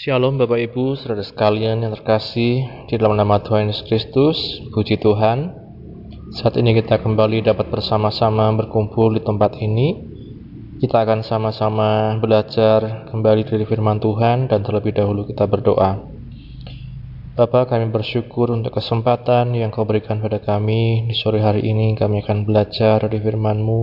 Shalom 0.00 0.40
Bapak 0.40 0.56
Ibu, 0.56 0.96
saudara 0.96 1.20
sekalian 1.20 1.84
yang 1.84 1.92
terkasih 1.92 2.88
di 2.88 2.96
dalam 2.96 3.20
nama 3.20 3.36
Tuhan 3.36 3.68
Yesus 3.68 3.84
Kristus, 3.84 4.38
puji 4.72 4.96
Tuhan. 4.96 5.52
Saat 6.32 6.56
ini 6.56 6.72
kita 6.72 7.04
kembali 7.04 7.44
dapat 7.44 7.68
bersama-sama 7.68 8.48
berkumpul 8.56 9.12
di 9.12 9.20
tempat 9.20 9.60
ini. 9.60 10.00
Kita 10.80 11.04
akan 11.04 11.20
sama-sama 11.20 12.16
belajar 12.16 13.12
kembali 13.12 13.44
dari 13.44 13.68
firman 13.68 14.00
Tuhan 14.00 14.48
dan 14.48 14.64
terlebih 14.64 14.96
dahulu 14.96 15.28
kita 15.28 15.44
berdoa. 15.44 16.00
Bapak 17.36 17.68
kami 17.68 17.92
bersyukur 17.92 18.56
untuk 18.56 18.80
kesempatan 18.80 19.52
yang 19.52 19.68
kau 19.68 19.84
berikan 19.84 20.24
pada 20.24 20.40
kami 20.40 21.12
di 21.12 21.12
sore 21.12 21.44
hari 21.44 21.60
ini 21.68 21.92
kami 21.92 22.24
akan 22.24 22.48
belajar 22.48 23.04
dari 23.04 23.20
firman-Mu. 23.20 23.80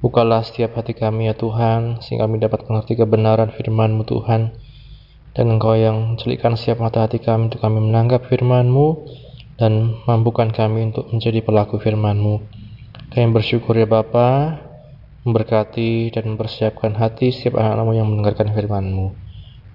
Bukalah 0.00 0.40
setiap 0.40 0.80
hati 0.80 0.96
kami 0.96 1.28
ya 1.28 1.36
Tuhan, 1.36 2.00
sehingga 2.00 2.24
kami 2.24 2.40
dapat 2.40 2.64
mengerti 2.64 2.96
kebenaran 2.96 3.52
firman-Mu 3.52 4.08
Tuhan 4.08 4.67
dan 5.36 5.52
Engkau 5.52 5.76
yang 5.76 6.16
celikkan 6.16 6.56
setiap 6.56 6.80
mata 6.80 7.04
hati 7.04 7.20
kami 7.20 7.52
untuk 7.52 7.60
kami 7.60 7.80
menanggap 7.82 8.28
firman-Mu 8.28 8.88
dan 9.58 9.98
mampukan 10.06 10.54
kami 10.54 10.94
untuk 10.94 11.10
menjadi 11.10 11.42
pelaku 11.42 11.82
firman-Mu. 11.82 12.34
Kami 13.10 13.26
bersyukur 13.34 13.74
ya 13.74 13.88
Bapa, 13.88 14.60
memberkati 15.26 16.14
dan 16.14 16.34
mempersiapkan 16.34 16.94
hati 16.94 17.34
setiap 17.34 17.58
anak-anakmu 17.58 17.92
yang 17.92 18.08
mendengarkan 18.08 18.54
firman-Mu. 18.54 19.06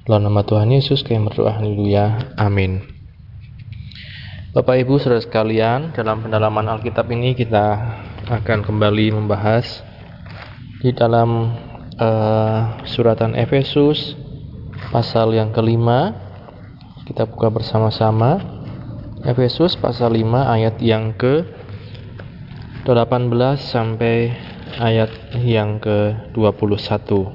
Dalam 0.04 0.22
nama 0.28 0.42
Tuhan 0.44 0.72
Yesus 0.72 1.04
kami 1.04 1.28
berdoa, 1.28 1.60
haleluya, 1.60 2.36
amin. 2.36 2.84
Bapak 4.54 4.86
Ibu 4.86 5.02
saudara 5.02 5.18
sekalian, 5.18 5.98
dalam 5.98 6.22
pendalaman 6.22 6.70
Alkitab 6.70 7.10
ini 7.10 7.34
kita 7.34 7.66
akan 8.30 8.62
kembali 8.62 9.18
membahas 9.18 9.82
di 10.84 10.94
dalam 10.94 11.58
uh, 11.98 12.84
suratan 12.86 13.34
Efesus 13.34 14.14
pasal 14.90 15.32
yang 15.38 15.54
kelima 15.54 16.18
kita 17.08 17.28
buka 17.28 17.52
bersama-sama. 17.52 18.40
Efesus 19.24 19.80
pasal 19.80 20.20
5 20.20 20.28
ayat 20.36 20.84
yang 20.84 21.16
ke 21.16 21.48
18 22.84 23.32
sampai 23.56 24.36
ayat 24.76 25.40
yang 25.40 25.80
ke 25.80 26.12
21 26.36 27.32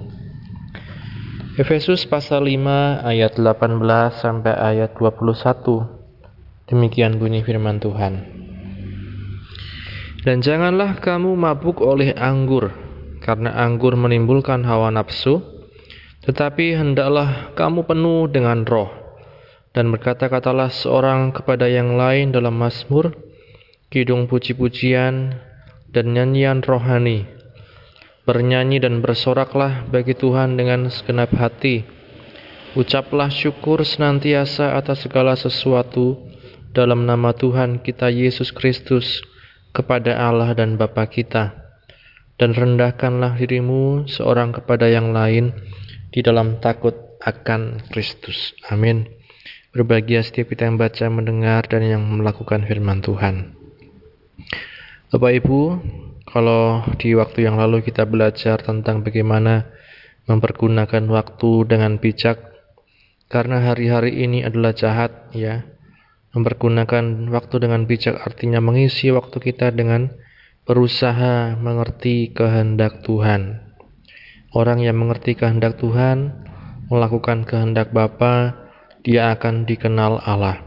Efesus 1.56 2.04
pasal 2.04 2.44
5 2.44 3.08
ayat 3.08 3.40
18 3.40 4.20
sampai 4.20 4.52
ayat 4.52 5.00
21 5.00 5.98
Demikian 6.68 7.16
bunyi 7.16 7.40
firman 7.40 7.80
Tuhan. 7.80 8.28
Dan 10.20 10.44
janganlah 10.44 11.00
kamu 11.00 11.32
mabuk 11.32 11.80
oleh 11.80 12.12
anggur 12.12 12.68
karena 13.24 13.56
anggur 13.56 13.96
menimbulkan 13.96 14.60
hawa 14.68 14.92
nafsu 14.92 15.57
tetapi 16.24 16.74
hendaklah 16.74 17.54
kamu 17.54 17.86
penuh 17.86 18.26
dengan 18.30 18.66
roh, 18.66 18.90
dan 19.76 19.92
berkata-katalah 19.94 20.72
seorang 20.72 21.30
kepada 21.30 21.70
yang 21.70 21.94
lain 21.94 22.34
dalam 22.34 22.58
Mazmur, 22.58 23.14
kidung 23.92 24.26
puji-pujian, 24.26 25.38
dan 25.88 26.06
nyanyian 26.12 26.60
rohani. 26.60 27.24
Bernyanyi 28.28 28.84
dan 28.84 29.00
bersoraklah 29.00 29.88
bagi 29.88 30.12
Tuhan 30.12 30.60
dengan 30.60 30.92
segenap 30.92 31.32
hati. 31.32 31.80
Ucaplah 32.76 33.32
syukur 33.32 33.80
senantiasa 33.80 34.76
atas 34.76 35.08
segala 35.08 35.32
sesuatu 35.32 36.28
dalam 36.76 37.08
nama 37.08 37.32
Tuhan 37.32 37.80
kita 37.80 38.12
Yesus 38.12 38.52
Kristus 38.52 39.24
kepada 39.72 40.20
Allah 40.20 40.52
dan 40.52 40.76
Bapa 40.76 41.08
kita. 41.08 41.56
Dan 42.36 42.52
rendahkanlah 42.52 43.40
dirimu 43.40 44.04
seorang 44.04 44.52
kepada 44.52 44.92
yang 44.92 45.16
lain, 45.16 45.56
di 46.08 46.20
dalam 46.24 46.60
takut 46.60 46.94
akan 47.20 47.84
Kristus. 47.92 48.56
Amin. 48.72 49.08
Berbahagia 49.68 50.24
setiap 50.24 50.50
kita 50.56 50.64
yang 50.64 50.80
baca, 50.80 51.06
mendengar, 51.12 51.68
dan 51.68 51.84
yang 51.84 52.02
melakukan 52.08 52.64
firman 52.64 53.04
Tuhan. 53.04 53.52
Bapak 55.12 55.32
Ibu, 55.44 55.60
kalau 56.24 56.88
di 56.96 57.12
waktu 57.12 57.44
yang 57.44 57.60
lalu 57.60 57.84
kita 57.84 58.08
belajar 58.08 58.60
tentang 58.64 59.04
bagaimana 59.04 59.68
mempergunakan 60.24 61.04
waktu 61.12 61.50
dengan 61.68 62.00
bijak, 62.00 62.40
karena 63.28 63.60
hari-hari 63.60 64.24
ini 64.24 64.44
adalah 64.44 64.72
jahat, 64.72 65.28
ya. 65.36 65.68
Mempergunakan 66.32 67.28
waktu 67.32 67.56
dengan 67.60 67.88
bijak 67.88 68.20
artinya 68.20 68.60
mengisi 68.60 69.08
waktu 69.12 69.36
kita 69.40 69.72
dengan 69.72 70.12
berusaha 70.68 71.56
mengerti 71.56 72.32
kehendak 72.36 73.00
Tuhan. 73.04 73.67
Orang 74.48 74.80
yang 74.80 74.96
mengerti 74.96 75.36
kehendak 75.36 75.76
Tuhan, 75.76 76.32
melakukan 76.88 77.44
kehendak 77.44 77.92
Bapa, 77.92 78.56
dia 79.04 79.28
akan 79.36 79.68
dikenal 79.68 80.24
Allah. 80.24 80.64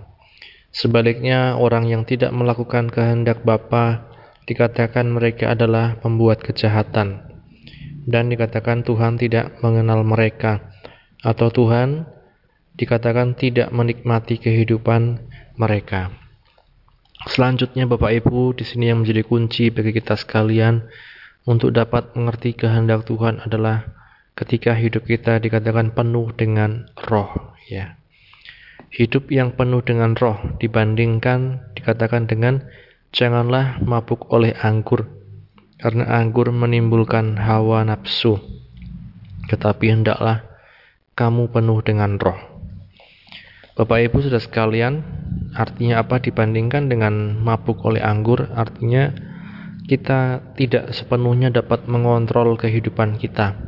Sebaliknya, 0.69 1.57
orang 1.57 1.89
yang 1.89 2.05
tidak 2.05 2.29
melakukan 2.29 2.93
kehendak 2.93 3.41
Bapa 3.41 4.05
dikatakan 4.45 5.09
mereka 5.09 5.57
adalah 5.57 5.97
pembuat 5.97 6.45
kejahatan. 6.45 7.25
Dan 8.05 8.29
dikatakan 8.29 8.85
Tuhan 8.85 9.17
tidak 9.17 9.61
mengenal 9.61 10.01
mereka 10.05 10.73
atau 11.21 11.53
Tuhan 11.53 12.05
dikatakan 12.73 13.37
tidak 13.37 13.69
menikmati 13.69 14.41
kehidupan 14.41 15.21
mereka. 15.57 16.09
Selanjutnya 17.29 17.85
Bapak 17.85 18.25
Ibu, 18.25 18.57
di 18.57 18.65
sini 18.65 18.89
yang 18.89 19.05
menjadi 19.05 19.21
kunci 19.21 19.69
bagi 19.69 19.93
kita 19.93 20.17
sekalian 20.17 20.81
untuk 21.45 21.73
dapat 21.73 22.13
mengerti 22.13 22.53
kehendak 22.53 23.05
Tuhan 23.09 23.41
adalah 23.41 23.89
ketika 24.37 24.77
hidup 24.77 25.05
kita 25.05 25.41
dikatakan 25.41 25.93
penuh 25.93 26.29
dengan 26.33 26.89
roh 27.09 27.53
ya. 27.67 27.97
Hidup 28.91 29.31
yang 29.31 29.55
penuh 29.55 29.81
dengan 29.81 30.13
roh 30.13 30.37
dibandingkan 30.59 31.71
dikatakan 31.73 32.27
dengan 32.27 32.67
janganlah 33.15 33.79
mabuk 33.81 34.27
oleh 34.29 34.51
anggur 34.59 35.07
karena 35.79 36.05
anggur 36.21 36.51
menimbulkan 36.53 37.39
hawa 37.39 37.87
nafsu 37.87 38.37
tetapi 39.49 39.91
hendaklah 39.91 40.45
kamu 41.17 41.51
penuh 41.51 41.79
dengan 41.83 42.15
roh. 42.15 42.39
Bapak 43.75 44.11
Ibu 44.11 44.23
sudah 44.23 44.39
sekalian 44.39 45.03
artinya 45.57 45.99
apa 45.99 46.23
dibandingkan 46.23 46.87
dengan 46.87 47.39
mabuk 47.39 47.81
oleh 47.83 47.99
anggur? 47.99 48.47
Artinya 48.53 49.11
kita 49.91 50.55
tidak 50.55 50.95
sepenuhnya 50.95 51.51
dapat 51.51 51.83
mengontrol 51.83 52.55
kehidupan 52.55 53.19
kita 53.19 53.59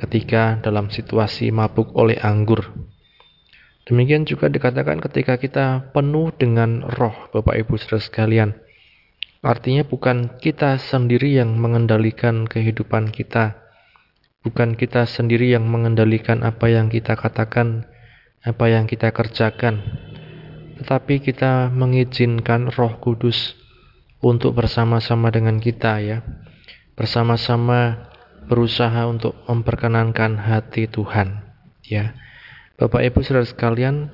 ketika 0.00 0.56
dalam 0.64 0.88
situasi 0.88 1.52
mabuk 1.52 1.92
oleh 1.92 2.16
anggur. 2.24 2.72
Demikian 3.84 4.24
juga 4.24 4.48
dikatakan 4.48 4.96
ketika 5.04 5.36
kita 5.36 5.92
penuh 5.92 6.32
dengan 6.32 6.88
roh, 6.88 7.12
Bapak 7.36 7.60
Ibu 7.60 7.76
Saudara 7.76 8.00
sekalian. 8.00 8.56
Artinya 9.44 9.84
bukan 9.84 10.40
kita 10.40 10.80
sendiri 10.80 11.36
yang 11.36 11.60
mengendalikan 11.60 12.48
kehidupan 12.48 13.12
kita. 13.12 13.60
Bukan 14.40 14.72
kita 14.72 15.04
sendiri 15.04 15.52
yang 15.52 15.68
mengendalikan 15.68 16.48
apa 16.48 16.72
yang 16.72 16.88
kita 16.88 17.12
katakan, 17.12 17.84
apa 18.40 18.64
yang 18.72 18.88
kita 18.88 19.12
kerjakan. 19.12 19.84
Tetapi 20.80 21.20
kita 21.20 21.68
mengizinkan 21.68 22.72
roh 22.72 22.96
kudus 23.04 23.67
untuk 24.18 24.58
bersama-sama 24.58 25.30
dengan 25.30 25.62
kita 25.62 26.02
ya. 26.02 26.18
Bersama-sama 26.98 28.10
berusaha 28.50 29.06
untuk 29.06 29.36
memperkenankan 29.46 30.40
hati 30.40 30.90
Tuhan 30.90 31.44
ya. 31.86 32.16
Bapak 32.78 33.02
Ibu 33.02 33.22
Saudara 33.22 33.46
sekalian, 33.46 34.10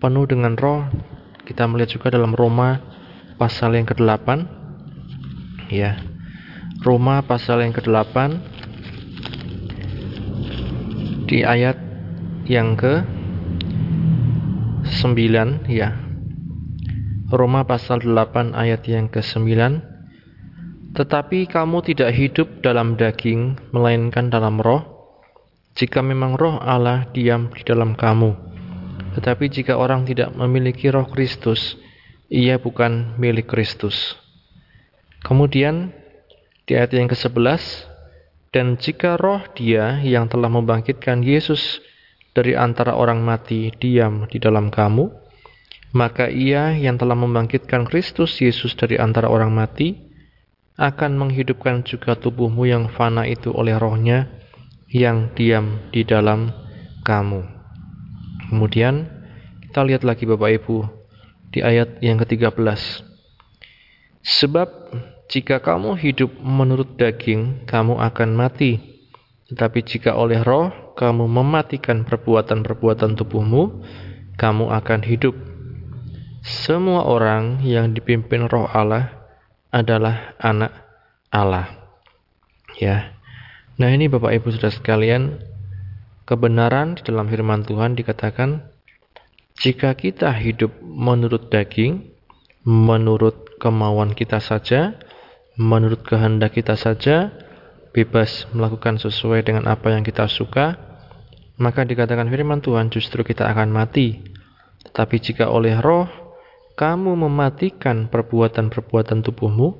penuh 0.00 0.24
dengan 0.28 0.56
roh 0.56 0.84
kita 1.44 1.68
melihat 1.68 2.00
juga 2.00 2.14
dalam 2.14 2.32
Roma 2.32 2.80
pasal 3.36 3.76
yang 3.76 3.84
ke-8 3.84 4.28
ya. 5.68 6.00
Roma 6.84 7.24
pasal 7.24 7.64
yang 7.64 7.72
ke-8 7.72 8.16
di 11.24 11.40
ayat 11.40 11.80
yang 12.44 12.76
ke 12.76 13.00
9 14.84 15.72
ya 15.72 16.03
Roma 17.30 17.64
pasal 17.64 18.04
8 18.04 18.52
ayat 18.52 18.84
yang 18.88 19.12
ke-9 19.12 19.48
Tetapi 20.96 21.38
kamu 21.48 21.78
tidak 21.84 22.10
hidup 22.12 22.48
dalam 22.60 22.96
daging 22.98 23.56
melainkan 23.72 24.28
dalam 24.28 24.60
roh. 24.60 24.82
Jika 25.74 26.02
memang 26.02 26.38
roh 26.38 26.60
Allah 26.60 27.08
diam 27.10 27.50
di 27.50 27.62
dalam 27.66 27.98
kamu 27.98 28.54
tetapi 29.14 29.46
jika 29.46 29.78
orang 29.78 30.02
tidak 30.02 30.34
memiliki 30.34 30.90
roh 30.90 31.06
Kristus 31.06 31.78
ia 32.26 32.58
bukan 32.58 33.14
milik 33.14 33.46
Kristus. 33.46 34.18
Kemudian 35.22 35.94
di 36.66 36.74
ayat 36.74 36.92
yang 36.92 37.06
ke-11 37.06 37.62
dan 38.50 38.74
jika 38.74 39.14
roh 39.14 39.40
dia 39.54 40.02
yang 40.02 40.26
telah 40.26 40.50
membangkitkan 40.50 41.22
Yesus 41.22 41.78
dari 42.34 42.58
antara 42.58 42.98
orang 42.98 43.22
mati 43.22 43.70
diam 43.78 44.26
di 44.26 44.42
dalam 44.42 44.68
kamu 44.68 45.23
maka 45.94 46.26
ia 46.26 46.74
yang 46.74 46.98
telah 46.98 47.14
membangkitkan 47.14 47.86
Kristus 47.86 48.42
Yesus 48.42 48.74
dari 48.74 48.98
antara 48.98 49.30
orang 49.30 49.54
mati 49.54 49.94
akan 50.74 51.14
menghidupkan 51.14 51.86
juga 51.86 52.18
tubuhmu 52.18 52.66
yang 52.66 52.90
fana 52.90 53.30
itu 53.30 53.54
oleh 53.54 53.78
rohnya 53.78 54.26
yang 54.90 55.30
diam 55.38 55.78
di 55.94 56.02
dalam 56.02 56.50
kamu. 57.06 57.46
Kemudian 58.50 59.06
kita 59.62 59.86
lihat 59.86 60.02
lagi 60.02 60.26
Bapak 60.26 60.50
Ibu 60.50 60.76
di 61.54 61.62
ayat 61.62 62.02
yang 62.02 62.18
ke-13. 62.18 62.58
Sebab 64.24 64.68
jika 65.30 65.62
kamu 65.62 65.94
hidup 65.98 66.30
menurut 66.42 66.98
daging, 66.98 67.66
kamu 67.70 68.02
akan 68.02 68.34
mati. 68.34 68.78
Tetapi 69.46 69.78
jika 69.86 70.18
oleh 70.18 70.42
roh 70.42 70.94
kamu 70.98 71.30
mematikan 71.30 72.02
perbuatan-perbuatan 72.02 73.14
tubuhmu, 73.14 73.84
kamu 74.34 74.74
akan 74.74 75.00
hidup. 75.06 75.53
Semua 76.44 77.08
orang 77.08 77.64
yang 77.64 77.96
dipimpin 77.96 78.44
roh 78.52 78.68
Allah 78.68 79.32
adalah 79.72 80.36
anak 80.36 80.76
Allah. 81.32 81.72
Ya. 82.76 83.16
Nah, 83.80 83.88
ini 83.88 84.12
Bapak 84.12 84.28
Ibu 84.28 84.52
Saudara 84.52 84.68
sekalian, 84.68 85.40
kebenaran 86.28 87.00
di 87.00 87.02
dalam 87.08 87.32
firman 87.32 87.64
Tuhan 87.64 87.96
dikatakan 87.96 88.60
jika 89.56 89.96
kita 89.96 90.36
hidup 90.36 90.84
menurut 90.84 91.48
daging, 91.48 92.12
menurut 92.68 93.56
kemauan 93.56 94.12
kita 94.12 94.36
saja, 94.36 95.00
menurut 95.56 96.04
kehendak 96.04 96.60
kita 96.60 96.76
saja, 96.76 97.32
bebas 97.96 98.44
melakukan 98.52 99.00
sesuai 99.00 99.48
dengan 99.48 99.64
apa 99.64 99.96
yang 99.96 100.04
kita 100.04 100.28
suka, 100.28 100.76
maka 101.56 101.88
dikatakan 101.88 102.28
firman 102.28 102.60
Tuhan 102.60 102.92
justru 102.92 103.24
kita 103.24 103.48
akan 103.48 103.72
mati. 103.72 104.20
Tetapi 104.92 105.16
jika 105.24 105.48
oleh 105.48 105.80
roh 105.80 106.23
kamu 106.74 107.14
mematikan 107.14 108.10
perbuatan-perbuatan 108.10 109.22
tubuhmu, 109.22 109.78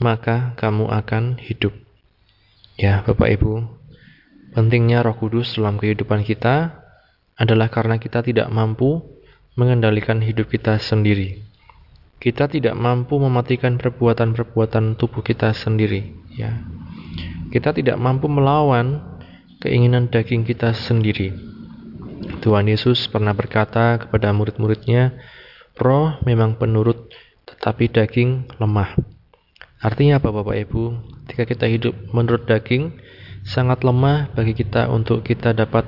maka 0.00 0.56
kamu 0.56 0.88
akan 0.88 1.36
hidup. 1.36 1.76
Ya, 2.80 3.04
Bapak 3.04 3.28
Ibu, 3.38 3.64
pentingnya 4.56 5.04
Roh 5.04 5.14
Kudus 5.20 5.54
dalam 5.54 5.76
kehidupan 5.76 6.24
kita 6.24 6.80
adalah 7.36 7.68
karena 7.68 8.00
kita 8.00 8.24
tidak 8.24 8.48
mampu 8.48 9.04
mengendalikan 9.54 10.18
hidup 10.24 10.50
kita 10.50 10.80
sendiri. 10.80 11.44
Kita 12.18 12.48
tidak 12.48 12.72
mampu 12.74 13.20
mematikan 13.20 13.76
perbuatan-perbuatan 13.76 14.96
tubuh 14.96 15.20
kita 15.20 15.52
sendiri 15.52 16.14
ya. 16.32 16.56
Kita 17.52 17.70
tidak 17.76 18.00
mampu 18.00 18.26
melawan 18.26 19.20
keinginan 19.60 20.08
daging 20.08 20.42
kita 20.42 20.72
sendiri. 20.72 21.30
Tuhan 22.40 22.66
Yesus 22.66 23.06
pernah 23.12 23.36
berkata 23.36 24.00
kepada 24.00 24.32
murid-muridnya 24.32 25.14
roh 25.78 26.18
memang 26.22 26.58
penurut 26.58 27.10
tetapi 27.44 27.90
daging 27.90 28.50
lemah. 28.58 28.94
Artinya 29.84 30.22
apa 30.22 30.32
Bapak 30.32 30.56
Ibu? 30.68 30.82
Ketika 31.28 31.44
kita 31.44 31.66
hidup 31.68 31.94
menurut 32.14 32.48
daging 32.48 32.96
sangat 33.44 33.84
lemah 33.84 34.32
bagi 34.32 34.56
kita 34.56 34.88
untuk 34.88 35.20
kita 35.24 35.52
dapat 35.52 35.84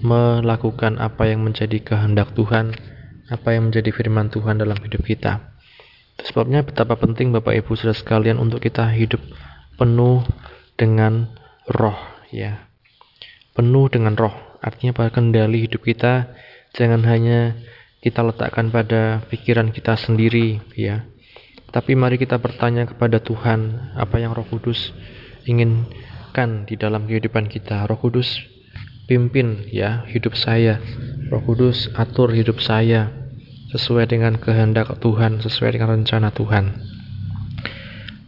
melakukan 0.00 1.00
apa 1.00 1.28
yang 1.28 1.44
menjadi 1.44 1.80
kehendak 1.80 2.32
Tuhan 2.36 2.72
apa 3.30 3.54
yang 3.54 3.70
menjadi 3.70 3.94
firman 3.94 4.28
Tuhan 4.28 4.58
dalam 4.58 4.76
hidup 4.82 5.06
kita. 5.06 5.54
Sebabnya 6.20 6.66
betapa 6.66 6.98
penting 6.98 7.32
Bapak 7.32 7.56
Ibu 7.62 7.78
Saudara 7.78 7.96
sekalian 7.96 8.36
untuk 8.36 8.60
kita 8.60 8.90
hidup 8.92 9.22
penuh 9.78 10.26
dengan 10.74 11.30
roh 11.70 11.96
ya. 12.34 12.68
Penuh 13.54 13.88
dengan 13.88 14.18
roh. 14.18 14.34
Artinya 14.60 14.92
pada 14.92 15.14
kendali 15.14 15.64
hidup 15.64 15.80
kita. 15.80 16.28
Jangan 16.76 17.06
hanya 17.08 17.56
kita 18.00 18.24
letakkan 18.24 18.72
pada 18.72 19.20
pikiran 19.28 19.68
kita 19.72 19.96
sendiri 19.96 20.60
ya. 20.72 21.04
Tapi 21.70 21.94
mari 21.94 22.16
kita 22.18 22.40
bertanya 22.40 22.88
kepada 22.88 23.22
Tuhan 23.22 23.92
apa 23.94 24.18
yang 24.18 24.34
Roh 24.34 24.48
Kudus 24.48 24.90
inginkan 25.46 26.66
di 26.66 26.74
dalam 26.74 27.06
kehidupan 27.06 27.46
kita. 27.46 27.86
Roh 27.86 28.00
Kudus 28.00 28.40
pimpin 29.06 29.68
ya 29.70 30.02
hidup 30.08 30.34
saya. 30.34 30.80
Roh 31.28 31.44
Kudus 31.44 31.92
atur 31.94 32.32
hidup 32.34 32.58
saya 32.58 33.12
sesuai 33.70 34.10
dengan 34.10 34.34
kehendak 34.34 34.98
Tuhan, 34.98 35.38
sesuai 35.44 35.78
dengan 35.78 36.00
rencana 36.00 36.34
Tuhan. 36.34 36.74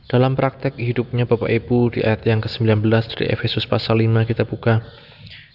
Dalam 0.06 0.36
praktek 0.36 0.76
hidupnya 0.76 1.24
Bapak 1.24 1.48
Ibu 1.48 1.96
di 1.96 2.04
ayat 2.04 2.28
yang 2.28 2.44
ke-19 2.44 2.84
dari 3.16 3.32
Efesus 3.32 3.64
pasal 3.64 4.04
5 4.04 4.28
kita 4.28 4.44
buka 4.44 4.84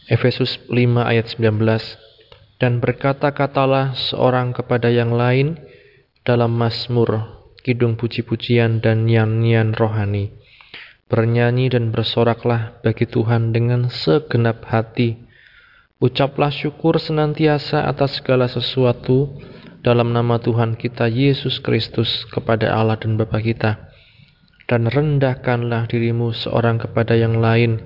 Efesus 0.09 0.57
5 0.65 0.73
ayat 1.05 1.29
19 1.29 1.61
dan 2.57 2.81
berkata-katalah 2.81 3.94
seorang 3.94 4.54
kepada 4.54 4.89
yang 4.89 5.13
lain 5.13 5.62
dalam 6.25 6.57
Mazmur, 6.57 7.45
kidung 7.62 7.95
puji-pujian 7.95 8.81
dan 8.81 9.06
nyanyian 9.06 9.77
rohani. 9.77 10.33
Bernyanyi 11.07 11.71
dan 11.71 11.95
bersoraklah 11.95 12.83
bagi 12.83 13.07
Tuhan 13.07 13.56
dengan 13.56 13.88
segenap 13.88 14.68
hati. 14.68 15.15
Ucaplah 16.04 16.51
syukur 16.51 17.00
senantiasa 17.00 17.88
atas 17.88 18.19
segala 18.19 18.51
sesuatu 18.51 19.39
dalam 19.80 20.12
nama 20.12 20.36
Tuhan 20.36 20.75
kita 20.75 21.07
Yesus 21.07 21.63
Kristus 21.63 22.27
kepada 22.27 22.75
Allah 22.75 23.00
dan 23.00 23.15
Bapa 23.15 23.39
kita 23.39 23.88
dan 24.68 24.92
rendahkanlah 24.92 25.88
dirimu 25.88 26.36
seorang 26.36 26.75
kepada 26.75 27.15
yang 27.15 27.39
lain 27.39 27.80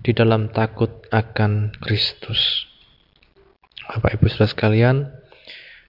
di 0.00 0.16
dalam 0.16 0.48
takut 0.48 0.90
akan 1.12 1.76
Kristus. 1.84 2.71
Bapak 3.90 4.18
Ibu 4.18 4.30
Saudara 4.30 4.50
sekalian, 4.50 4.96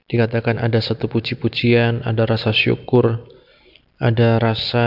dikatakan 0.10 0.58
ada 0.58 0.82
satu 0.82 1.06
puji-pujian, 1.10 2.02
ada 2.02 2.26
rasa 2.26 2.50
syukur, 2.50 3.22
ada 4.02 4.42
rasa 4.42 4.86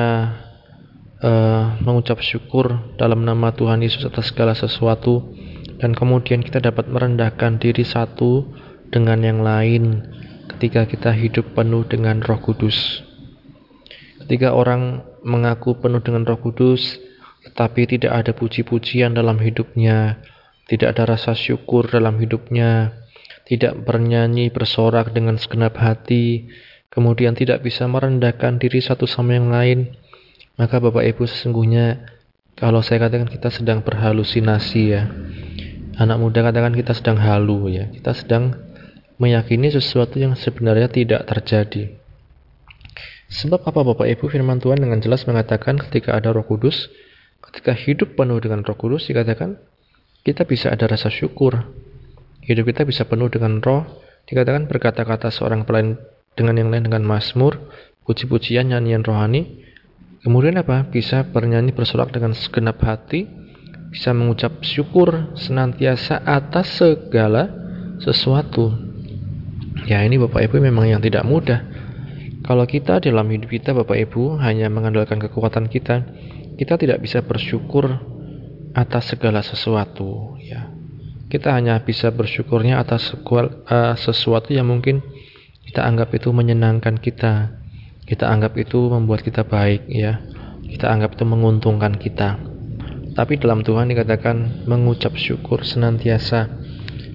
uh, 1.22 1.78
mengucap 1.80 2.20
syukur 2.20 2.94
dalam 3.00 3.22
nama 3.22 3.54
Tuhan 3.54 3.80
Yesus 3.80 4.04
atas 4.04 4.34
segala 4.34 4.52
sesuatu 4.52 5.22
dan 5.78 5.92
kemudian 5.92 6.40
kita 6.40 6.60
dapat 6.60 6.88
merendahkan 6.88 7.60
diri 7.60 7.84
satu 7.84 8.48
dengan 8.88 9.20
yang 9.22 9.40
lain 9.44 10.04
ketika 10.56 10.88
kita 10.88 11.10
hidup 11.12 11.52
penuh 11.52 11.84
dengan 11.84 12.22
Roh 12.24 12.40
Kudus. 12.40 13.02
Ketika 14.24 14.56
orang 14.56 15.04
mengaku 15.22 15.76
penuh 15.78 16.00
dengan 16.00 16.24
Roh 16.24 16.40
Kudus, 16.40 16.98
tetapi 17.46 17.86
tidak 17.86 18.12
ada 18.24 18.32
puji-pujian 18.34 19.14
dalam 19.14 19.38
hidupnya, 19.38 20.18
tidak 20.66 20.98
ada 20.98 21.14
rasa 21.14 21.32
syukur 21.38 21.86
dalam 21.86 22.18
hidupnya, 22.18 22.94
tidak 23.46 23.78
bernyanyi 23.86 24.50
bersorak 24.50 25.14
dengan 25.14 25.38
segenap 25.38 25.78
hati, 25.78 26.50
kemudian 26.90 27.38
tidak 27.38 27.62
bisa 27.62 27.86
merendahkan 27.86 28.58
diri 28.58 28.82
satu 28.82 29.06
sama 29.06 29.38
yang 29.38 29.48
lain, 29.54 29.94
maka 30.58 30.82
Bapak 30.82 31.06
Ibu 31.06 31.22
sesungguhnya 31.30 32.16
kalau 32.56 32.80
saya 32.80 33.06
katakan 33.06 33.28
kita 33.28 33.52
sedang 33.52 33.84
berhalusinasi 33.84 34.82
ya. 34.88 35.06
Anak 35.96 36.18
muda 36.20 36.40
katakan 36.40 36.72
kita 36.72 36.92
sedang 36.96 37.20
halu 37.20 37.68
ya. 37.68 37.88
Kita 37.92 38.16
sedang 38.16 38.56
meyakini 39.20 39.68
sesuatu 39.68 40.16
yang 40.16 40.32
sebenarnya 40.36 40.88
tidak 40.88 41.28
terjadi. 41.28 41.92
Sebab 43.28 43.60
apa 43.68 43.80
Bapak 43.84 44.08
Ibu 44.08 44.32
firman 44.32 44.56
Tuhan 44.56 44.80
dengan 44.80 45.04
jelas 45.04 45.28
mengatakan 45.28 45.76
ketika 45.76 46.16
ada 46.16 46.32
roh 46.32 46.48
kudus, 46.48 46.88
ketika 47.44 47.76
hidup 47.76 48.16
penuh 48.16 48.40
dengan 48.40 48.64
roh 48.64 48.76
kudus 48.76 49.04
dikatakan 49.04 49.60
kita 50.26 50.42
bisa 50.42 50.74
ada 50.74 50.90
rasa 50.90 51.06
syukur. 51.06 51.54
Hidup 52.42 52.66
kita 52.66 52.82
bisa 52.82 53.06
penuh 53.06 53.30
dengan 53.30 53.62
roh, 53.62 53.86
dikatakan 54.26 54.66
berkata-kata 54.66 55.30
seorang 55.30 55.62
pelayan 55.62 56.02
dengan 56.34 56.58
yang 56.58 56.68
lain 56.74 56.90
dengan 56.90 57.06
mazmur, 57.06 57.70
puji-pujian, 58.02 58.74
nyanyian 58.74 59.06
rohani. 59.06 59.62
Kemudian 60.26 60.58
apa? 60.58 60.90
Bisa 60.90 61.22
bernyanyi 61.30 61.70
bersorak 61.70 62.10
dengan 62.10 62.34
segenap 62.34 62.82
hati, 62.82 63.30
bisa 63.94 64.10
mengucap 64.10 64.66
syukur 64.66 65.30
senantiasa 65.38 66.18
atas 66.26 66.82
segala 66.82 67.46
sesuatu. 68.02 68.74
Ya 69.86 70.02
ini 70.02 70.18
Bapak 70.18 70.42
Ibu 70.50 70.58
memang 70.58 70.90
yang 70.90 70.98
tidak 70.98 71.22
mudah. 71.22 71.62
Kalau 72.42 72.66
kita 72.66 72.98
dalam 72.98 73.30
hidup 73.30 73.46
kita 73.46 73.70
Bapak 73.70 73.94
Ibu 74.10 74.42
hanya 74.42 74.66
mengandalkan 74.66 75.22
kekuatan 75.22 75.70
kita, 75.70 76.02
kita 76.58 76.74
tidak 76.74 76.98
bisa 76.98 77.22
bersyukur 77.22 78.15
atas 78.76 79.08
segala 79.08 79.40
sesuatu. 79.40 80.36
Ya, 80.36 80.68
kita 81.32 81.56
hanya 81.56 81.80
bisa 81.80 82.12
bersyukurnya 82.12 82.76
atas 82.76 83.16
uh, 83.16 83.96
sesuatu 83.96 84.52
yang 84.52 84.68
mungkin 84.68 85.00
kita 85.64 85.80
anggap 85.80 86.12
itu 86.12 86.28
menyenangkan 86.30 87.00
kita, 87.00 87.56
kita 88.04 88.28
anggap 88.28 88.52
itu 88.60 88.92
membuat 88.92 89.24
kita 89.24 89.48
baik, 89.48 89.88
ya, 89.88 90.20
kita 90.68 90.92
anggap 90.92 91.16
itu 91.16 91.24
menguntungkan 91.24 91.96
kita. 91.96 92.36
Tapi 93.16 93.40
dalam 93.40 93.64
Tuhan 93.64 93.88
dikatakan 93.88 94.68
mengucap 94.68 95.16
syukur 95.16 95.64
senantiasa 95.64 96.52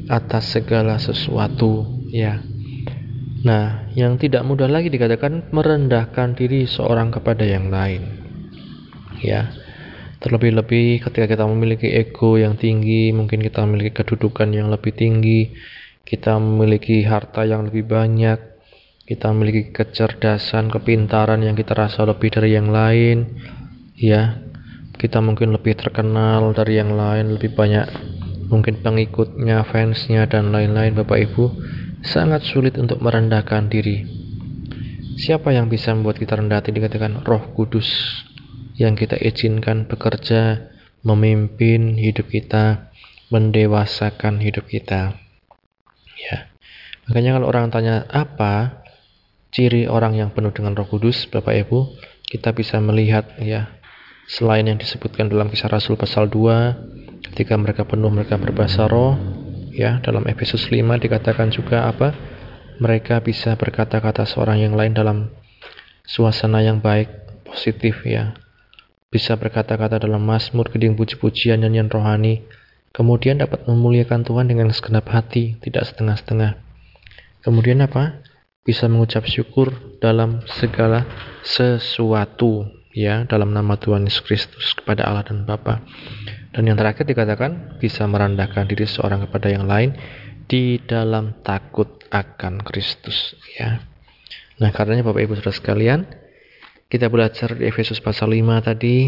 atas 0.09 0.49
segala 0.49 0.97
sesuatu, 0.97 1.85
ya. 2.09 2.41
Nah, 3.41 3.89
yang 3.97 4.17
tidak 4.21 4.45
mudah 4.45 4.69
lagi 4.69 4.89
dikatakan 4.89 5.49
merendahkan 5.53 6.37
diri 6.37 6.65
seorang 6.65 7.13
kepada 7.13 7.45
yang 7.45 7.69
lain. 7.73 8.01
Ya. 9.21 9.60
Terlebih-lebih 10.21 11.01
ketika 11.01 11.25
kita 11.25 11.49
memiliki 11.49 11.89
ego 11.89 12.37
yang 12.37 12.53
tinggi, 12.53 13.09
mungkin 13.09 13.41
kita 13.41 13.65
memiliki 13.65 14.05
kedudukan 14.05 14.53
yang 14.53 14.69
lebih 14.69 14.93
tinggi, 14.93 15.49
kita 16.05 16.37
memiliki 16.37 17.01
harta 17.01 17.41
yang 17.41 17.65
lebih 17.65 17.89
banyak, 17.89 18.37
kita 19.09 19.33
memiliki 19.33 19.73
kecerdasan, 19.73 20.69
kepintaran 20.69 21.41
yang 21.41 21.57
kita 21.57 21.73
rasa 21.73 22.05
lebih 22.05 22.29
dari 22.29 22.53
yang 22.53 22.69
lain, 22.69 23.33
ya. 23.97 24.45
Kita 25.01 25.17
mungkin 25.25 25.57
lebih 25.57 25.73
terkenal 25.73 26.53
dari 26.53 26.77
yang 26.77 26.93
lain, 26.93 27.41
lebih 27.41 27.57
banyak 27.57 27.89
mungkin 28.53 28.85
pengikutnya, 28.85 29.65
fansnya, 29.65 30.29
dan 30.29 30.53
lain-lain 30.53 30.93
Bapak 30.93 31.17
Ibu, 31.17 31.49
sangat 32.05 32.45
sulit 32.45 32.77
untuk 32.77 33.01
merendahkan 33.01 33.65
diri. 33.73 34.05
Siapa 35.17 35.49
yang 35.49 35.65
bisa 35.65 35.97
membuat 35.97 36.21
kita 36.21 36.37
rendah 36.37 36.61
hati 36.61 36.69
dikatakan 36.69 37.25
roh 37.25 37.53
kudus 37.57 37.89
yang 38.81 38.97
kita 38.97 39.13
izinkan 39.21 39.85
bekerja, 39.85 40.73
memimpin 41.05 42.01
hidup 42.01 42.33
kita, 42.33 42.89
mendewasakan 43.29 44.41
hidup 44.41 44.65
kita. 44.65 45.13
Ya. 46.17 46.49
Makanya 47.05 47.37
kalau 47.37 47.47
orang 47.47 47.69
tanya 47.69 48.09
apa 48.09 48.81
ciri 49.53 49.85
orang 49.85 50.17
yang 50.17 50.33
penuh 50.33 50.49
dengan 50.49 50.73
Roh 50.73 50.89
Kudus, 50.89 51.29
Bapak 51.29 51.53
Ibu, 51.67 51.93
kita 52.25 52.55
bisa 52.57 52.81
melihat 52.81 53.37
ya 53.37 53.69
selain 54.31 54.63
yang 54.63 54.79
disebutkan 54.79 55.27
dalam 55.27 55.51
kisah 55.51 55.67
Rasul 55.67 55.99
pasal 55.99 56.31
2 56.31 57.27
ketika 57.31 57.59
mereka 57.59 57.83
penuh 57.83 58.07
mereka 58.07 58.39
berbahasa 58.39 58.87
roh 58.87 59.19
ya 59.75 59.99
dalam 59.99 60.23
Efesus 60.23 60.71
5 60.71 60.79
dikatakan 60.79 61.51
juga 61.51 61.91
apa 61.91 62.15
mereka 62.79 63.19
bisa 63.19 63.59
berkata-kata 63.59 64.23
seorang 64.23 64.63
yang 64.63 64.73
lain 64.79 64.95
dalam 64.95 65.17
suasana 66.07 66.63
yang 66.63 66.79
baik 66.79 67.11
positif 67.43 68.07
ya 68.07 68.31
bisa 69.11 69.35
berkata-kata 69.35 69.99
dalam 69.99 70.23
mazmur 70.23 70.71
keding 70.71 70.95
puji-pujian 70.95 71.59
nyanyian 71.59 71.91
rohani 71.91 72.47
kemudian 72.95 73.43
dapat 73.43 73.67
memuliakan 73.67 74.23
Tuhan 74.23 74.47
dengan 74.47 74.71
segenap 74.71 75.11
hati 75.11 75.59
tidak 75.59 75.83
setengah-setengah. 75.91 76.55
Kemudian 77.43 77.83
apa? 77.83 78.23
Bisa 78.61 78.85
mengucap 78.87 79.25
syukur 79.25 79.99
dalam 79.99 80.45
segala 80.47 81.03
sesuatu 81.43 82.69
ya 82.93 83.23
dalam 83.25 83.55
nama 83.55 83.79
Tuhan 83.79 84.05
Yesus 84.05 84.21
Kristus 84.23 84.71
kepada 84.77 85.07
Allah 85.07 85.25
dan 85.25 85.43
Bapa. 85.43 85.81
Dan 86.51 86.67
yang 86.67 86.77
terakhir 86.77 87.07
dikatakan 87.07 87.81
bisa 87.81 88.05
merendahkan 88.05 88.67
diri 88.67 88.85
seorang 88.85 89.25
kepada 89.27 89.47
yang 89.49 89.65
lain 89.65 89.95
di 90.45 90.77
dalam 90.83 91.41
takut 91.41 92.03
akan 92.11 92.59
Kristus 92.61 93.33
ya. 93.55 93.81
Nah, 94.59 94.69
karenanya 94.69 95.07
Bapak 95.09 95.25
Ibu 95.25 95.33
Saudara 95.39 95.57
sekalian, 95.57 95.99
kita 96.91 97.07
belajar 97.07 97.55
di 97.55 97.71
Efesus 97.71 98.03
pasal 98.03 98.35
5 98.35 98.67
tadi 98.67 99.07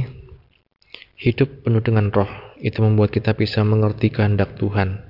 hidup 1.19 1.67
penuh 1.67 1.83
dengan 1.83 2.07
roh 2.15 2.31
itu 2.63 2.79
membuat 2.79 3.11
kita 3.11 3.35
bisa 3.35 3.59
mengerti 3.67 4.07
kehendak 4.07 4.55
Tuhan. 4.55 5.03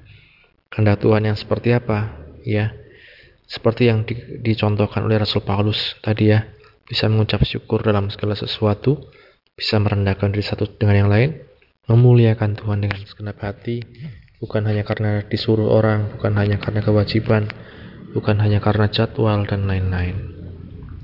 Kehendak 0.73 1.05
Tuhan 1.05 1.29
yang 1.29 1.37
seperti 1.37 1.69
apa? 1.77 2.17
Ya. 2.41 2.73
Seperti 3.45 3.93
yang 3.93 4.09
di, 4.09 4.17
dicontohkan 4.41 5.05
oleh 5.05 5.21
Rasul 5.21 5.45
Paulus 5.45 6.01
tadi 6.01 6.33
ya, 6.33 6.49
bisa 6.89 7.05
mengucap 7.05 7.45
syukur 7.45 7.85
dalam 7.85 8.09
segala 8.09 8.33
sesuatu, 8.33 9.05
bisa 9.53 9.77
merendahkan 9.77 10.33
diri 10.33 10.41
satu 10.41 10.65
dengan 10.73 11.05
yang 11.05 11.09
lain, 11.13 11.29
memuliakan 11.85 12.57
Tuhan 12.57 12.81
dengan 12.81 12.97
segenap 13.05 13.37
hati, 13.45 13.85
bukan 14.41 14.65
hanya 14.65 14.81
karena 14.81 15.21
disuruh 15.29 15.69
orang, 15.69 16.17
bukan 16.17 16.33
hanya 16.41 16.57
karena 16.57 16.81
kewajiban, 16.81 17.53
bukan 18.17 18.41
hanya 18.41 18.57
karena 18.57 18.89
jadwal 18.89 19.45
dan 19.45 19.69
lain-lain. 19.69 20.17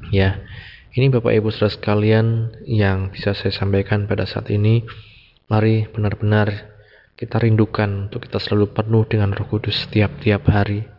Ya, 0.10 0.42
ini 0.90 1.06
Bapak 1.14 1.38
Ibu 1.38 1.54
Saudara 1.54 1.70
sekalian 1.70 2.50
yang 2.66 3.14
bisa 3.14 3.38
saya 3.38 3.54
sampaikan 3.54 4.10
pada 4.10 4.26
saat 4.26 4.50
ini. 4.50 4.82
Mari 5.46 5.86
benar-benar 5.86 6.50
kita 7.14 7.38
rindukan 7.38 8.10
untuk 8.10 8.26
kita 8.26 8.42
selalu 8.42 8.74
penuh 8.74 9.06
dengan 9.06 9.30
Roh 9.30 9.46
Kudus 9.46 9.86
setiap-tiap 9.86 10.50
hari. 10.50 10.90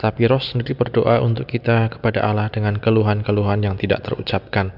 Tapi 0.00 0.26
roh 0.26 0.40
sendiri 0.40 0.74
berdoa 0.74 1.22
untuk 1.22 1.46
kita 1.46 1.92
kepada 1.92 2.26
Allah 2.26 2.48
dengan 2.50 2.80
keluhan-keluhan 2.80 3.62
yang 3.62 3.76
tidak 3.78 4.02
terucapkan. 4.02 4.74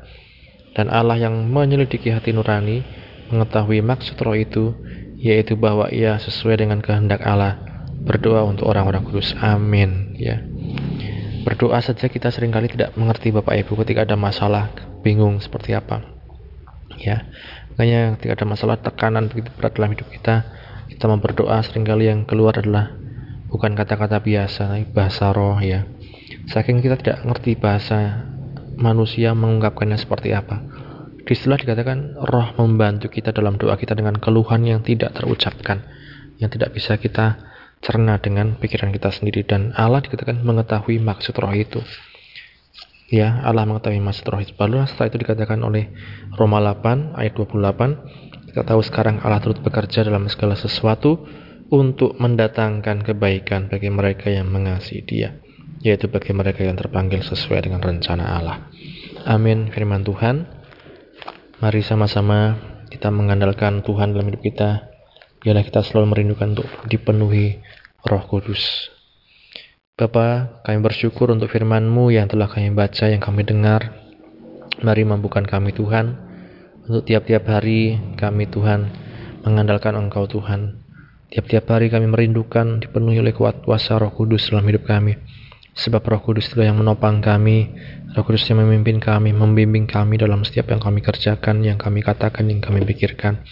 Dan 0.75 0.91
Allah 0.91 1.17
yang 1.17 1.49
menyelidiki 1.49 2.11
hati 2.11 2.35
nurani 2.35 2.83
mengetahui 3.31 3.81
maksud 3.81 4.19
roh 4.21 4.37
itu, 4.37 4.75
yaitu 5.17 5.57
bahwa 5.57 5.89
ia 5.89 6.19
sesuai 6.19 6.67
dengan 6.67 6.83
kehendak 6.85 7.25
Allah. 7.25 7.74
Berdoa 8.05 8.45
untuk 8.45 8.69
orang-orang 8.69 9.03
kudus. 9.05 9.33
Amin. 9.41 10.15
Ya. 10.21 10.45
Berdoa 11.45 11.81
saja 11.81 12.09
kita 12.09 12.29
sering 12.33 12.53
kali 12.53 12.69
tidak 12.69 12.97
mengerti 12.97 13.33
Bapak 13.33 13.57
Ibu 13.65 13.81
ketika 13.85 14.05
ada 14.05 14.17
masalah, 14.17 14.73
bingung 15.01 15.41
seperti 15.41 15.77
apa. 15.77 16.05
Ya. 17.01 17.29
Makanya 17.75 18.17
ketika 18.21 18.45
ada 18.45 18.47
masalah 18.47 18.77
tekanan 18.81 19.29
begitu 19.33 19.51
berat 19.57 19.77
dalam 19.77 19.93
hidup 19.97 20.09
kita, 20.13 20.45
kita 20.89 21.11
memperdoa 21.11 21.59
sering 21.65 21.83
kali 21.83 22.07
yang 22.07 22.23
keluar 22.29 22.61
adalah 22.61 22.93
bukan 23.55 23.79
kata-kata 23.79 24.19
biasa 24.19 24.75
tapi 24.75 24.83
bahasa 24.91 25.31
roh 25.31 25.63
ya 25.63 25.87
saking 26.51 26.83
kita 26.83 26.99
tidak 26.99 27.23
ngerti 27.23 27.55
bahasa 27.55 28.27
manusia 28.75 29.31
mengungkapkannya 29.31 29.95
seperti 29.95 30.35
apa 30.35 30.59
di 31.23 31.33
istilah 31.39 31.55
dikatakan 31.55 32.19
roh 32.19 32.51
membantu 32.59 33.07
kita 33.07 33.31
dalam 33.31 33.55
doa 33.55 33.79
kita 33.79 33.95
dengan 33.95 34.19
keluhan 34.19 34.67
yang 34.67 34.83
tidak 34.83 35.15
terucapkan 35.15 35.87
yang 36.43 36.51
tidak 36.51 36.75
bisa 36.75 36.99
kita 36.99 37.54
cerna 37.85 38.17
dengan 38.17 38.57
pikiran 38.57 38.91
kita 38.91 39.13
sendiri 39.13 39.45
dan 39.45 39.77
Allah 39.77 40.01
dikatakan 40.01 40.41
mengetahui 40.41 40.99
maksud 41.05 41.37
roh 41.37 41.53
itu 41.53 41.85
ya 43.13 43.45
Allah 43.45 43.69
mengetahui 43.69 44.01
maksud 44.01 44.25
roh 44.27 44.41
itu 44.41 44.57
lalu 44.57 44.83
setelah 44.89 45.13
itu 45.13 45.19
dikatakan 45.21 45.61
oleh 45.61 45.93
Roma 46.35 46.65
8 46.65 47.15
ayat 47.15 47.37
28 47.37 48.25
kita 48.55 48.63
tahu 48.65 48.81
sekarang 48.87 49.21
Allah 49.21 49.43
turut 49.43 49.61
bekerja 49.61 50.07
dalam 50.07 50.31
segala 50.31 50.57
sesuatu 50.57 51.27
untuk 51.75 52.15
mendatangkan 52.23 53.03
kebaikan 53.03 53.67
bagi 53.67 53.91
mereka 53.91 54.31
yang 54.31 54.47
mengasihi 54.47 55.03
Dia, 55.03 55.35
yaitu 55.83 56.07
bagi 56.07 56.31
mereka 56.31 56.63
yang 56.63 56.79
terpanggil 56.79 57.19
sesuai 57.27 57.67
dengan 57.67 57.83
rencana 57.83 58.25
Allah. 58.39 58.71
Amin. 59.27 59.75
Firman 59.75 60.07
Tuhan. 60.07 60.47
Mari 61.59 61.83
sama-sama 61.83 62.55
kita 62.95 63.11
mengandalkan 63.11 63.83
Tuhan 63.83 64.15
dalam 64.15 64.31
hidup 64.31 64.43
kita. 64.47 64.94
Biarlah 65.45 65.63
kita 65.63 65.85
selalu 65.85 66.17
merindukan 66.17 66.57
untuk 66.57 66.69
dipenuhi 66.89 67.61
Roh 68.03 68.25
Kudus. 68.25 68.89
Bapa, 69.95 70.59
kami 70.65 70.81
bersyukur 70.81 71.31
untuk 71.31 71.53
firman-Mu 71.53 72.11
yang 72.11 72.27
telah 72.27 72.49
kami 72.49 72.73
baca, 72.73 73.13
yang 73.13 73.21
kami 73.21 73.45
dengar. 73.45 73.93
Mari 74.81 75.05
mampukan 75.07 75.47
kami 75.47 75.71
Tuhan, 75.71 76.19
untuk 76.89 77.07
tiap-tiap 77.07 77.47
hari 77.47 78.01
kami 78.19 78.51
Tuhan, 78.51 78.91
mengandalkan 79.47 79.95
Engkau 79.95 80.27
Tuhan, 80.27 80.83
Tiap-tiap 81.35 81.67
hari 81.67 81.91
kami 81.91 82.07
merindukan 82.07 82.79
dipenuhi 82.79 83.19
oleh 83.19 83.35
kuat 83.35 83.67
kuasa 83.67 83.99
roh 83.99 84.15
kudus 84.15 84.55
dalam 84.55 84.71
hidup 84.71 84.87
kami. 84.87 85.19
Sebab 85.75 86.07
roh 86.07 86.23
kudus 86.23 86.47
itu 86.47 86.63
yang 86.63 86.79
menopang 86.79 87.19
kami, 87.19 87.75
roh 88.15 88.23
kudus 88.23 88.47
yang 88.47 88.63
memimpin 88.63 89.03
kami, 89.03 89.35
membimbing 89.35 89.91
kami 89.91 90.15
dalam 90.15 90.47
setiap 90.47 90.71
yang 90.71 90.79
kami 90.79 91.03
kerjakan, 91.03 91.67
yang 91.67 91.75
kami 91.75 92.07
katakan, 92.07 92.47
yang 92.47 92.63
kami 92.63 92.87
pikirkan. 92.87 93.43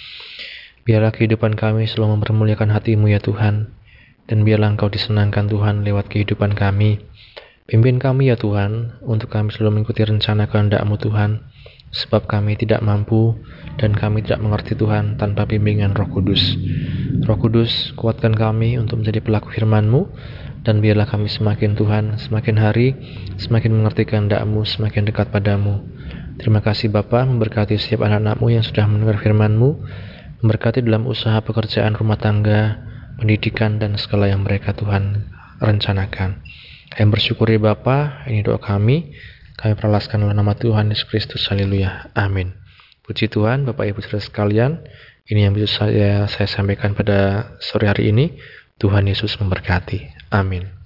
Biarlah 0.82 1.14
kehidupan 1.14 1.54
kami 1.54 1.86
selalu 1.86 2.18
mempermuliakan 2.18 2.74
hatimu 2.74 3.10
ya 3.10 3.22
Tuhan. 3.22 3.70
Dan 4.26 4.46
biarlah 4.46 4.74
engkau 4.74 4.90
disenangkan 4.90 5.50
Tuhan 5.50 5.82
lewat 5.86 6.10
kehidupan 6.10 6.54
kami. 6.54 7.02
Pimpin 7.66 8.02
kami 8.02 8.30
ya 8.30 8.36
Tuhan, 8.38 9.02
untuk 9.06 9.30
kami 9.30 9.54
selalu 9.54 9.80
mengikuti 9.80 10.02
rencana 10.02 10.50
kehendakmu 10.50 10.98
Tuhan 10.98 11.52
sebab 11.92 12.24
kami 12.24 12.56
tidak 12.56 12.80
mampu 12.80 13.36
dan 13.76 13.92
kami 13.92 14.24
tidak 14.24 14.40
mengerti 14.40 14.72
Tuhan 14.72 15.20
tanpa 15.20 15.44
bimbingan 15.44 15.92
Roh 15.92 16.08
Kudus. 16.08 16.56
Roh 17.28 17.36
Kudus, 17.36 17.92
kuatkan 18.00 18.32
kami 18.32 18.80
untuk 18.80 19.04
menjadi 19.04 19.20
pelaku 19.20 19.52
firman-Mu 19.52 20.08
dan 20.64 20.80
biarlah 20.80 21.04
kami 21.04 21.28
semakin 21.28 21.76
Tuhan, 21.76 22.16
semakin 22.16 22.56
hari, 22.56 22.96
semakin 23.36 23.76
mengerti 23.76 24.08
kehendak-Mu, 24.08 24.64
semakin 24.64 25.04
dekat 25.04 25.28
padamu. 25.28 25.84
Terima 26.40 26.64
kasih 26.64 26.88
Bapa 26.88 27.28
memberkati 27.28 27.76
setiap 27.76 28.08
anak-anak-Mu 28.08 28.48
yang 28.48 28.64
sudah 28.64 28.88
mendengar 28.88 29.20
firman-Mu, 29.20 29.70
memberkati 30.42 30.82
dalam 30.82 31.06
usaha 31.06 31.38
pekerjaan 31.40 31.94
rumah 31.94 32.18
tangga, 32.18 32.82
pendidikan, 33.16 33.78
dan 33.78 33.94
segala 33.94 34.26
yang 34.26 34.42
mereka 34.42 34.74
Tuhan 34.74 35.30
rencanakan. 35.62 36.42
Kami 36.92 37.08
bersyukuri 37.08 37.56
Bapa, 37.56 38.26
ini 38.28 38.42
doa 38.42 38.58
kami. 38.58 39.14
Kami 39.56 39.78
peralaskan 39.78 40.26
oleh 40.26 40.34
nama 40.34 40.58
Tuhan 40.58 40.90
Yesus 40.90 41.06
Kristus. 41.06 41.46
Haleluya. 41.46 42.10
Amin. 42.18 42.52
Puji 43.06 43.30
Tuhan, 43.30 43.62
Bapak 43.64 43.86
Ibu 43.88 44.02
Saudara 44.02 44.20
sekalian. 44.20 44.72
Ini 45.30 45.48
yang 45.48 45.54
bisa 45.54 45.86
saya, 45.86 46.26
saya 46.26 46.50
sampaikan 46.50 46.98
pada 46.98 47.54
sore 47.62 47.86
hari 47.86 48.10
ini. 48.10 48.34
Tuhan 48.82 49.06
Yesus 49.06 49.38
memberkati. 49.38 50.26
Amin. 50.34 50.81